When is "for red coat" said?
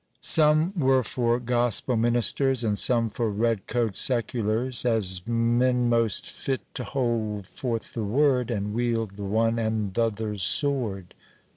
3.07-3.95